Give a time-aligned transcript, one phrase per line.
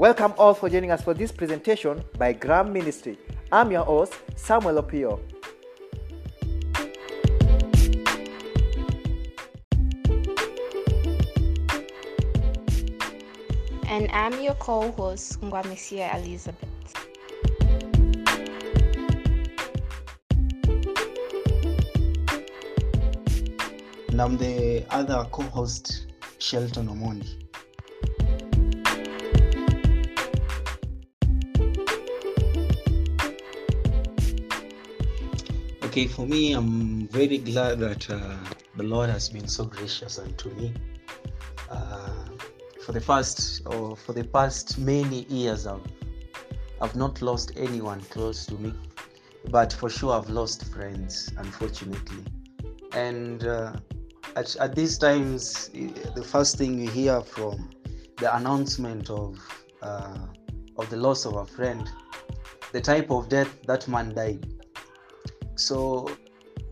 [0.00, 3.18] Welcome all for joining us for this presentation by Graham Ministry.
[3.52, 5.20] I'm your host, Samuel Opio.
[13.90, 16.64] And I'm your co host, Ngwamisia Elizabeth.
[24.08, 26.06] And I'm the other co host,
[26.38, 27.39] Shelton Omondi.
[35.90, 38.36] Okay, for me, I'm very glad that uh,
[38.76, 40.72] the Lord has been so gracious unto me.
[41.68, 42.26] Uh,
[42.86, 45.82] for the first or for the past many years, I've
[46.80, 48.72] I've not lost anyone close to me,
[49.50, 52.22] but for sure I've lost friends, unfortunately.
[52.92, 53.72] And uh,
[54.36, 57.68] at, at these times, the first thing you hear from
[58.18, 59.40] the announcement of
[59.82, 60.18] uh,
[60.78, 61.90] of the loss of a friend,
[62.70, 64.46] the type of death that man died.
[65.60, 66.10] So,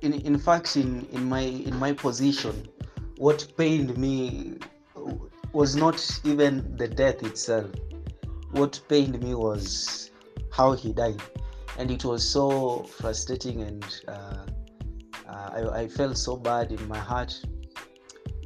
[0.00, 2.66] in in fact, in in my in my position,
[3.18, 4.58] what pained me
[5.52, 7.70] was not even the death itself.
[8.52, 10.10] What pained me was
[10.50, 11.22] how he died,
[11.78, 14.46] and it was so frustrating, and uh,
[15.28, 17.38] uh, I, I felt so bad in my heart.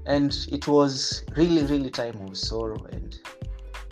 [0.07, 3.17] And it was really, really time of sorrow, and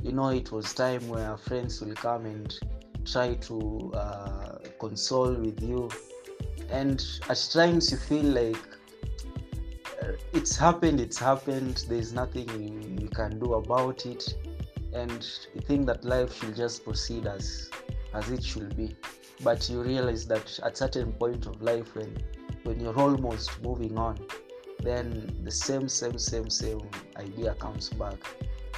[0.03, 2.53] you know, it was time where friends will come and
[3.05, 5.89] try to uh, console with you,
[6.71, 8.65] and at times you feel like
[10.03, 14.35] uh, it's happened it's happened there's nothing you, you, can do about it.
[14.93, 17.71] And you think that life should just proceed as
[18.15, 18.97] as it should be.
[19.43, 22.17] But you realize that at certain point of life when
[22.65, 24.19] when you're almost moving on
[24.83, 26.81] then the same same same same
[27.17, 28.19] idea comes back.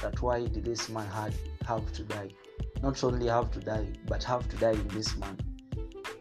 [0.01, 1.33] That why did this man had
[1.67, 2.29] have to die?
[2.81, 5.37] Not only have to die but have to die in this man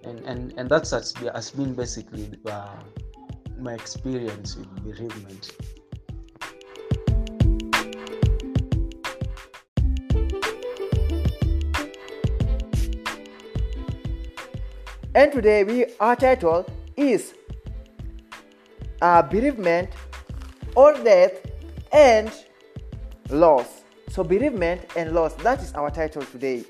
[0.04, 2.76] and and and that's has has been basically uh,
[3.58, 5.52] my experience with bereavement.
[15.14, 17.34] And today we our title is
[19.02, 19.90] uh, bereavement
[20.74, 21.40] or death
[21.92, 22.32] and
[23.30, 23.82] loss.
[24.08, 26.64] So bereavement and loss that is our title today.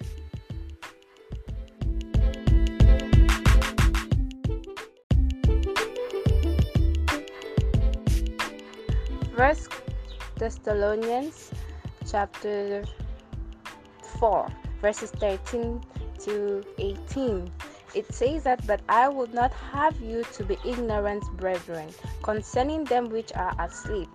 [9.43, 9.73] First
[10.37, 11.51] Thessalonians
[12.09, 12.85] chapter
[14.21, 14.49] 4
[14.81, 15.83] verses 13
[16.21, 17.51] to 18
[17.93, 21.89] it says that but i would not have you to be ignorant brethren
[22.23, 24.09] concerning them which are asleep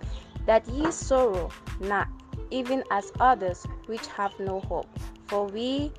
[0.45, 1.49] that ye sorrow
[1.81, 2.07] not
[2.49, 4.88] even as others which have no hope.
[5.27, 5.91] For we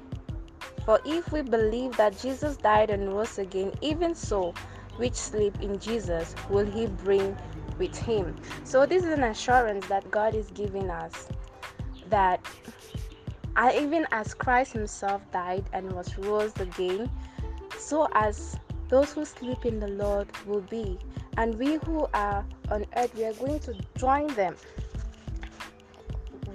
[0.87, 4.55] for if we believe that jesus died and rose again even so
[4.97, 7.37] which sleep in jesus will he bring
[7.79, 8.37] with him.
[8.65, 11.29] So this is an assurance that God is giving us
[12.11, 12.41] that
[13.57, 17.11] I, even as Christ himself died and was rose again,
[17.77, 18.57] so as
[18.89, 20.99] those who sleep in the Lord will be.
[21.37, 24.57] And we who are on earth, we are going to join them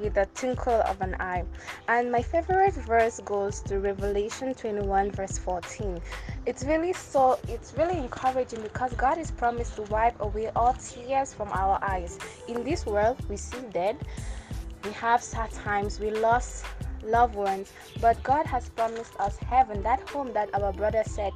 [0.02, 1.44] with a twinkle of an eye.
[1.88, 6.00] And my favorite verse goes to Revelation 21, verse 14.
[6.46, 11.34] It's really so, it's really encouraging because God is promised to wipe away all tears
[11.34, 12.20] from our eyes.
[12.50, 13.98] In this world, we see dead,
[14.84, 16.66] we have sad times, we lost
[17.02, 17.72] loved ones,
[18.02, 21.32] but God has promised us heaven, that home that our brother said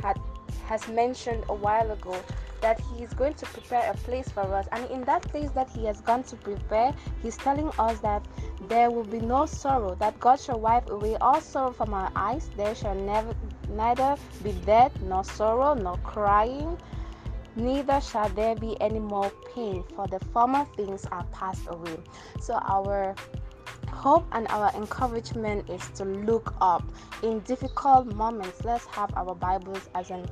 [0.00, 0.18] had
[0.66, 2.16] has mentioned a while ago
[2.60, 5.68] that he is going to prepare a place for us and in that place that
[5.68, 8.24] he has gone to prepare he's telling us that
[8.68, 12.48] there will be no sorrow that god shall wipe away all sorrow from our eyes
[12.56, 13.34] there shall never
[13.74, 16.78] neither be death nor sorrow nor crying
[17.56, 21.96] neither shall there be any more pain for the former things are passed away
[22.40, 23.14] so our
[23.88, 26.82] hope and our encouragement is to look up
[27.22, 30.26] in difficult moments let's have our bibles as an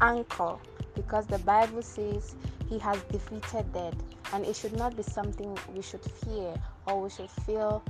[0.00, 0.56] anchor
[0.98, 2.34] because the Bible says
[2.68, 3.94] he has defeated death,
[4.32, 6.54] and it should not be something we should fear
[6.86, 7.82] or we should feel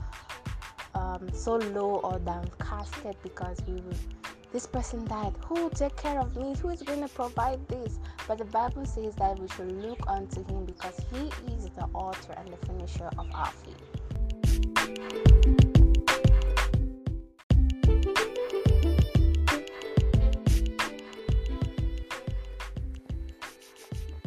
[0.94, 4.17] um, so low or downcasted because we will.
[4.50, 5.34] This person died.
[5.46, 6.54] Who will take care of me?
[6.62, 7.98] Who is going to provide this?
[8.26, 12.32] But the Bible says that we should look unto Him because He is the author
[12.32, 13.74] and the finisher of our faith.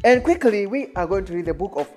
[0.04, 1.88] And quickly, we are going to read the book of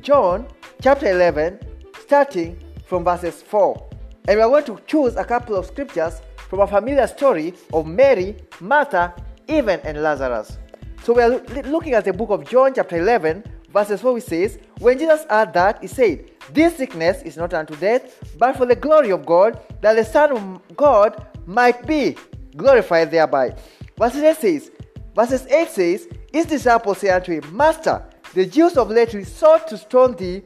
[0.00, 0.46] John,
[0.80, 1.58] chapter 11,
[2.00, 2.56] starting
[2.86, 3.90] from verses 4.
[4.28, 7.86] And we are going to choose a couple of scriptures from a familiar story of
[7.86, 9.14] Mary, Martha,
[9.48, 10.58] even and Lazarus.
[11.02, 14.58] So we are looking at the book of John, chapter 11, verses 4, which says,
[14.78, 18.76] When Jesus heard that, he said, This sickness is not unto death, but for the
[18.76, 22.16] glory of God, that the Son of God might be
[22.56, 23.54] glorified thereby.
[23.98, 24.70] Verses 8 says,
[25.14, 29.76] Verses 8 says, His disciples say unto him, Master, the Jews of lately sought to
[29.76, 30.42] stone thee,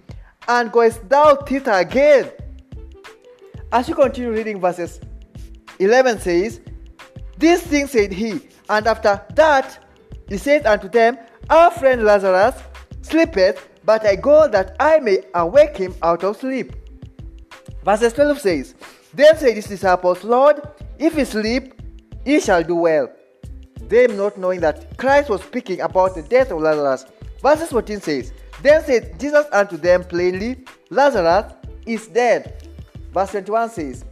[0.46, 2.30] and goest thou thither again?
[3.70, 5.00] As you continue reading verses
[5.78, 6.60] 11 says,
[7.38, 9.84] These things said he, and after that
[10.28, 12.54] he said unto them, Our friend Lazarus
[13.02, 16.74] sleepeth, but I go that I may awake him out of sleep.
[17.84, 18.74] Verses 12 says,
[19.14, 20.60] Then said his disciples, Lord,
[20.98, 21.80] if he sleep,
[22.24, 23.10] he shall do well.
[23.82, 27.06] Them not knowing that Christ was speaking about the death of Lazarus.
[27.40, 31.54] Verses 14 says, Then said Jesus unto them plainly, Lazarus
[31.86, 32.68] is dead.
[33.14, 34.04] Verse 21 says,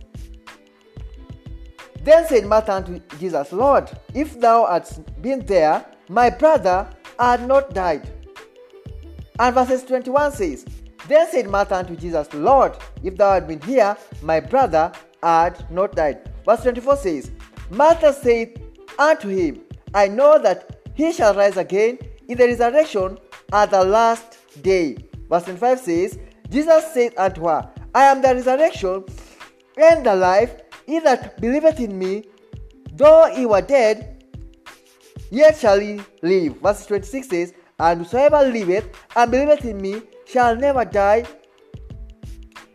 [2.06, 6.88] Then said Martha unto Jesus, Lord, if thou hadst been there, my brother
[7.18, 8.08] had not died.
[9.40, 10.64] And verses 21 says,
[11.08, 15.96] Then said Martha unto Jesus, Lord, if thou had been here, my brother had not
[15.96, 16.30] died.
[16.44, 17.32] Verse 24 says,
[17.70, 18.62] Martha said
[19.00, 19.62] unto him,
[19.92, 21.98] I know that he shall rise again
[22.28, 23.18] in the resurrection
[23.52, 24.96] at the last day.
[25.28, 26.18] Verse 25 says,
[26.50, 29.04] Jesus said unto her, I am the resurrection
[29.76, 30.54] and the life.
[30.86, 32.24] He that believeth in me,
[32.92, 34.24] though he were dead,
[35.30, 36.58] yet shall he live.
[36.58, 41.24] Verse 26 says, And whosoever liveth and believeth in me shall never die.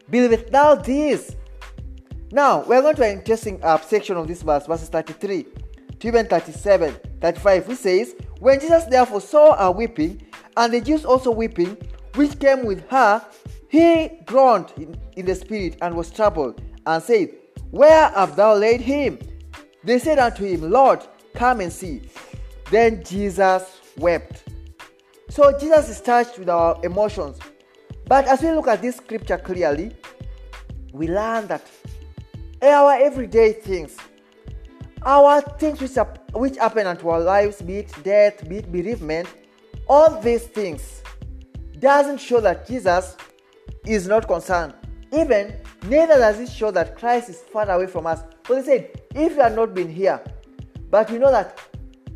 [0.09, 1.35] Believeth thou this?
[2.31, 5.45] Now, we're going to an interesting uh, section of this verse, verses 33
[6.01, 10.21] to even 37, 35, which says, When Jesus therefore saw her weeping,
[10.57, 11.77] and the Jews also weeping,
[12.15, 13.23] which came with her,
[13.69, 17.29] he groaned in, in the spirit and was troubled, and said,
[17.71, 19.17] Where have thou laid him?
[19.83, 20.99] They said unto him, Lord,
[21.33, 22.01] come and see.
[22.69, 24.43] Then Jesus wept.
[25.29, 27.39] So Jesus is touched with our emotions.
[28.05, 29.95] But as we look at this scripture clearly,
[30.91, 31.65] we learn that
[32.61, 33.95] our everyday things,
[35.03, 35.97] our things which,
[36.33, 39.27] which happen unto our lives, be it death, be it bereavement,
[39.87, 41.01] all these things
[41.79, 43.15] doesn't show that Jesus
[43.85, 44.73] is not concerned.
[45.11, 48.21] Even neither does it show that Christ is far away from us.
[48.47, 50.21] So they said, if you had not been here,
[50.89, 51.59] but we know that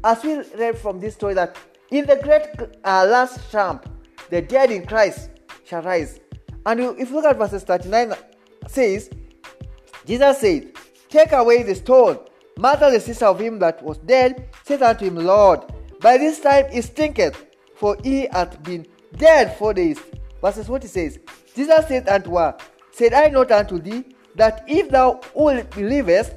[0.03, 1.57] as we read from this story that
[1.91, 3.89] in the great uh, last trump,
[4.29, 5.29] the dead in Christ
[5.63, 6.19] shall rise.
[6.65, 8.13] And if you look at verses 39,
[8.67, 9.09] says,
[10.05, 10.71] Jesus said,
[11.09, 12.19] Take away the stone.
[12.57, 15.61] Martha, the sister of him that was dead, said unto him, Lord,
[16.01, 17.45] by this time he stinketh,
[17.75, 18.85] for he hath been
[19.17, 19.99] dead four days.
[20.41, 21.19] Verses what he says.
[21.55, 22.55] Jesus said unto her,
[22.95, 24.05] Said I not unto thee,
[24.35, 26.31] that if thou wilt believest,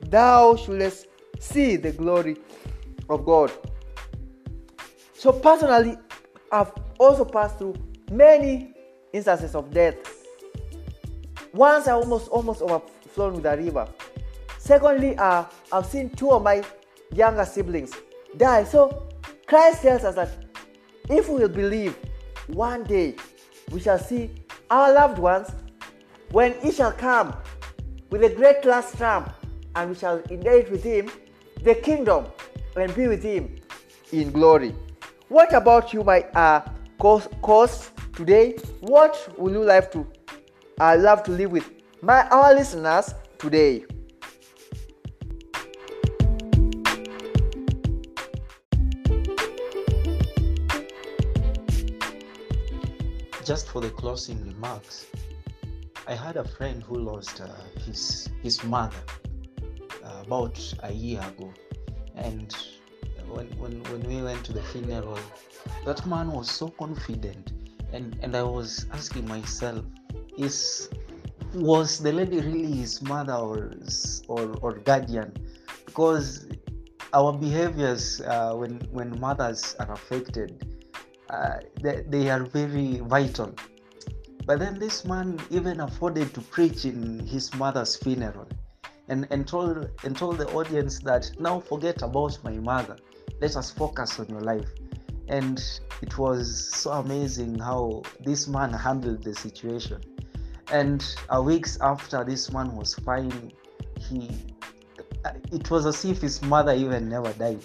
[0.00, 1.06] thou shouldest
[1.38, 2.36] see the glory
[3.08, 3.52] of God.
[5.12, 5.96] So personally,
[6.50, 7.76] I've also passed through
[8.10, 8.74] many
[9.12, 9.94] instances of death.
[11.52, 13.86] Once I almost almost overflown with a river.
[14.58, 16.64] Secondly, uh, I've seen two of my
[17.12, 17.92] younger siblings
[18.36, 18.64] die.
[18.64, 19.06] So
[19.46, 20.30] Christ tells us that
[21.08, 21.96] if we will believe,
[22.48, 23.14] one day
[23.70, 24.32] we shall see
[24.68, 25.50] our loved ones
[26.30, 27.34] when he shall come
[28.10, 29.32] with a great last trump,
[29.76, 31.10] and we shall inherit with him
[31.62, 32.26] the kingdom
[32.76, 33.56] and be with him
[34.12, 34.74] in glory.
[35.28, 36.60] What about you, my uh,
[36.98, 38.56] course today?
[38.80, 40.06] What will you like to
[40.80, 41.70] uh, love to live with
[42.02, 43.84] my our listeners today?
[53.44, 55.06] Just for the closing remarks,
[56.06, 57.48] I had a friend who lost uh,
[57.86, 59.02] his his mother
[60.04, 61.52] uh, about a year ago,
[62.14, 62.54] and
[63.28, 65.18] when, when when we went to the funeral,
[65.86, 67.52] that man was so confident,
[67.92, 69.84] and and I was asking myself,
[70.36, 70.90] is
[71.54, 73.72] was the lady really his mother or
[74.28, 75.32] or, or guardian?
[75.86, 76.46] Because
[77.14, 80.66] our behaviors uh, when when mothers are affected,
[81.30, 83.54] uh, they, they are very vital.
[84.46, 88.46] But then this man even afforded to preach in his mother's funeral
[89.08, 92.96] and, and told and told the audience that now forget about my mother.
[93.40, 94.68] Let us focus on your life.
[95.28, 95.62] And
[96.02, 100.02] it was so amazing how this man handled the situation.
[100.70, 103.52] And a weeks after this man was fine,
[103.98, 104.30] he
[105.24, 107.64] uh, it was as if his mother even never died.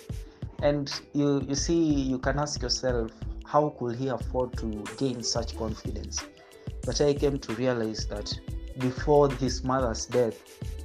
[0.63, 3.11] And you you see you can ask yourself
[3.45, 6.23] how could he afford to gain such confidence?
[6.85, 8.37] But I came to realize that
[8.79, 10.37] before his mother's death,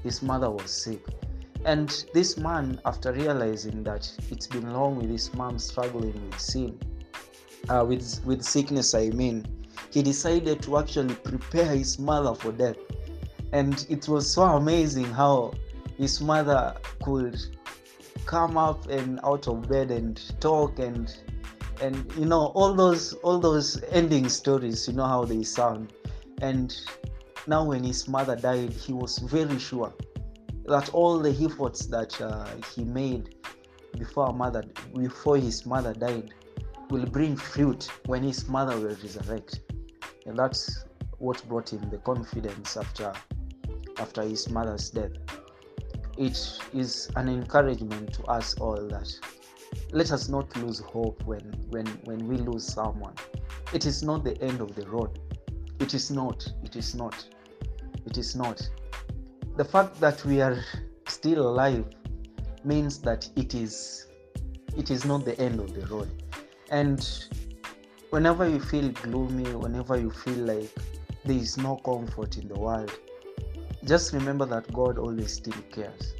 [0.03, 1.01] his mother was sick.
[1.65, 6.79] And this man, after realizing that it's been long with his mom struggling with sin,
[7.69, 9.47] uh, with, with sickness, I mean,
[9.91, 12.77] he decided to actually prepare his mother for death.
[13.53, 15.55] And it was so amazing how
[15.97, 17.41] his mother could
[18.27, 21.15] come up and out of bed and talk and
[21.81, 25.93] and you know all those all those ending stories you know how they sound.
[26.41, 26.75] And
[27.47, 29.93] now when his mother died he was very sure
[30.67, 33.37] that all the efforts that uh, he made
[33.99, 34.65] before mother
[34.95, 36.35] before his mother died
[36.91, 39.61] will bring fruit when his mother will resurrect.
[40.27, 40.85] And that's
[41.19, 43.13] what brought him the confidence after
[43.99, 45.13] after his mother's death.
[46.17, 49.13] It is an encouragement to us all that
[49.93, 51.41] let us not lose hope when
[51.71, 53.15] when when we lose someone.
[53.73, 55.19] It is not the end of the road.
[55.81, 57.27] It is not it is not
[58.07, 58.69] it is not.
[59.57, 60.59] The fact that we are
[61.07, 61.85] still alive
[62.65, 64.07] means that it is
[64.77, 66.11] it is not the end of the road.
[66.71, 67.07] And
[68.11, 70.71] whenever you feel gloomy whenever you feel like
[71.25, 72.93] there is no comfort in the world
[73.85, 76.15] just remember that god always still cares.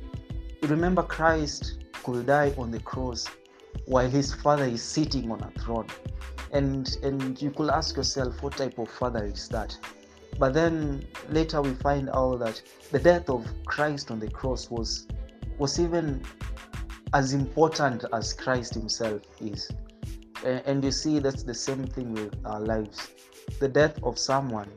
[0.63, 3.27] Remember christ could die on the cross
[3.87, 5.87] while his father is sitting on a throne.
[6.53, 9.77] And and you could ask yourself what type of father is that?
[10.39, 15.07] But then later we find out that the death of christ on the cross was
[15.59, 16.23] was even
[17.13, 19.71] as important as christ himself is.
[20.45, 23.11] And you see that's the same thing with our lives.
[23.61, 24.71] The death of someone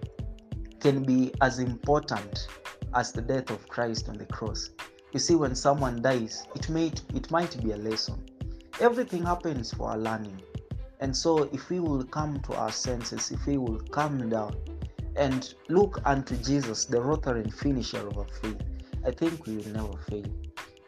[0.80, 2.48] can be as important
[2.94, 4.70] as the death of christ on the cross.
[5.14, 8.27] You see when someone dies it may it might be a lesson
[8.80, 10.40] everything happens for our learning.
[11.00, 14.56] And so if we will come to our senses if we will calm down
[15.16, 18.62] and look unto jesus the author and finisher of our faith
[19.06, 20.26] i think we will never fail.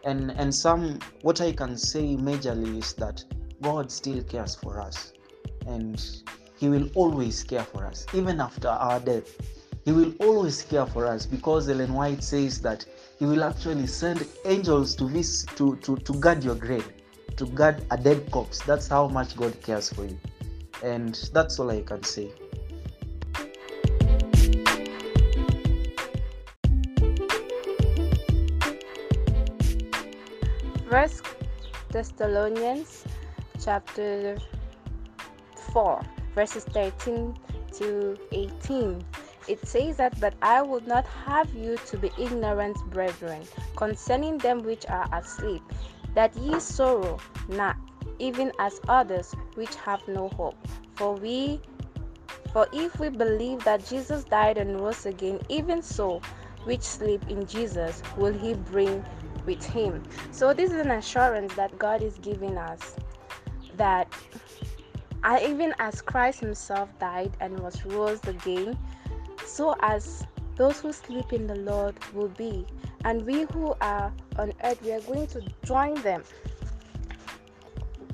[0.04, 3.24] And and some what i can say majorly is that
[3.62, 5.14] god still cares for us.
[5.68, 6.04] And
[6.58, 8.06] he will always care for us.
[8.14, 9.30] Even after our death
[9.86, 12.86] he will always care for us because ellen white says that
[13.18, 16.88] he will actually send angels to this to, to, to guard your grave
[17.40, 18.62] to guard a dead corpse.
[18.64, 20.20] That's how much god cares for you.
[20.84, 22.30] And that's all i can say.
[30.90, 31.24] First
[31.92, 33.06] Thessalonians
[33.64, 34.38] chapter
[35.72, 36.02] 4
[36.36, 37.36] verses 13
[37.74, 39.04] to 18
[39.48, 43.42] it says that but i would not have you to be ignorant brethren
[43.76, 45.62] concerning them which are asleep
[46.16, 47.76] that ye sorrow not
[48.20, 50.58] even as others which have no hope.
[50.96, 51.62] For we
[52.54, 56.20] for if we believe that jesus died and rose again even so
[56.64, 59.04] which sleep in jesus will he bring
[59.46, 60.04] with him?
[60.32, 62.96] So this is an assurance that god is giving us
[63.76, 64.12] that
[65.24, 68.78] I, even as christ himself died and was rose again
[69.46, 70.26] so as
[70.60, 72.68] those who sleep in the Lord will be.
[73.06, 76.22] And we who are on earth, we are going to join them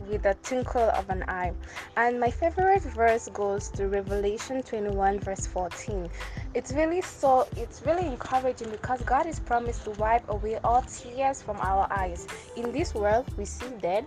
[0.07, 1.53] with a twinkle of an eye.
[1.97, 6.07] And my favorite verse goes to Revelation 21, verse 14.
[6.53, 11.41] It's really so, it's really encouraging because God is promised to wipe away all tears
[11.41, 12.27] from our eyes.
[12.55, 14.05] In this world, we see dead,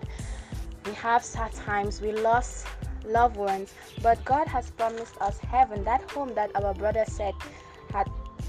[0.87, 2.69] we have sad times, we lost
[3.05, 7.35] loved ones, but God has promised us heaven, that home that our brother said
[7.93, 8.09] had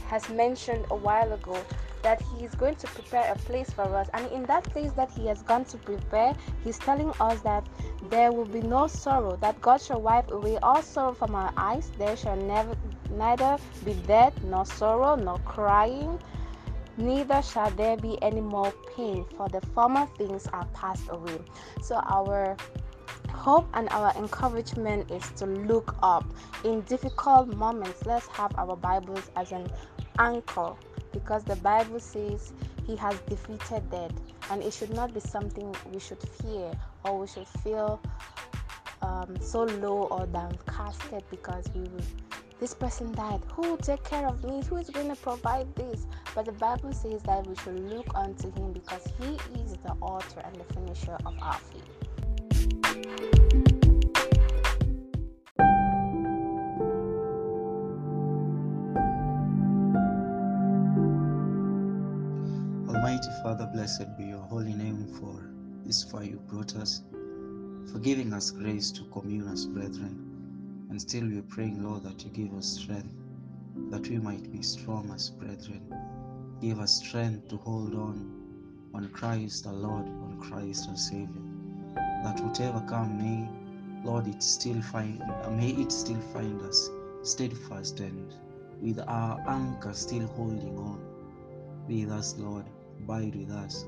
[0.09, 1.57] has mentioned a while ago
[2.01, 4.07] that he is going to prepare a place for us.
[4.13, 7.67] And in that place that he has gone to prepare he's telling us that
[8.09, 11.91] there will be no sorrow that god shall wipe away all sorrow from our eyes.
[11.97, 12.75] There shall never
[13.11, 16.19] neither be death nor sorrow nor crying
[16.99, 21.39] neither shall there be any more pain for the former things are passed away.
[21.81, 22.57] So our
[23.31, 26.25] hope and our encouragement is to look up.
[26.65, 29.67] In difficult moments let's have our bibles as an
[30.19, 30.73] anchor
[31.11, 32.53] because the bible says
[32.85, 34.11] he has defeated death
[34.51, 36.71] and it should not be something we should fear
[37.05, 37.99] or we should feel
[39.01, 42.03] um, so low or downcasted because we will
[42.59, 43.41] this person died.
[43.53, 44.61] Who will take care of me?
[44.69, 46.05] Who is going to provide this?
[46.35, 50.41] But the bible says that we should look unto him because he is the author
[50.41, 51.98] and the finisher of our faith
[66.03, 67.03] far you brought us,
[67.91, 70.87] for giving us grace to commune as brethren.
[70.89, 73.13] And still we're praying, Lord, that you give us strength
[73.89, 75.81] that we might be strong as brethren.
[76.61, 78.35] Give us strength to hold on
[78.93, 81.41] on Christ our Lord, on Christ our Savior.
[81.95, 83.49] That whatever come may,
[84.03, 85.19] Lord, it still find
[85.57, 86.89] may it still find us
[87.23, 88.33] steadfast and
[88.81, 90.99] with our anchor still holding on.
[91.87, 92.65] Be with us, Lord.
[92.99, 93.85] Abide with us.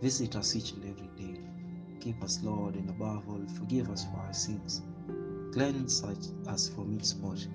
[0.00, 1.43] Visit us each and every day.
[2.00, 4.82] Keep us, Lord, and above all, forgive us for our sins.
[5.52, 6.02] Cleanse
[6.48, 7.46] us from each spot.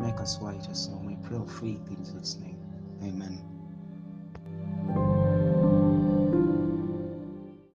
[0.00, 1.02] Make us white as snow.
[1.04, 2.58] We pray of faith in Jesus' name.
[3.02, 3.53] Amen.